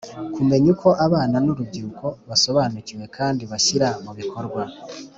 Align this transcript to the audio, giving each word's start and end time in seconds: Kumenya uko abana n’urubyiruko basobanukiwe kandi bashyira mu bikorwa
Kumenya 0.35 0.67
uko 0.73 0.89
abana 1.05 1.35
n’urubyiruko 1.45 2.07
basobanukiwe 2.29 3.05
kandi 3.17 3.43
bashyira 3.51 3.87
mu 4.03 4.11
bikorwa 4.19 4.61